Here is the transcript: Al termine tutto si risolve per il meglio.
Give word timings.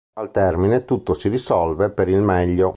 Al 0.17 0.31
termine 0.31 0.83
tutto 0.83 1.13
si 1.13 1.29
risolve 1.29 1.91
per 1.91 2.09
il 2.09 2.21
meglio. 2.23 2.69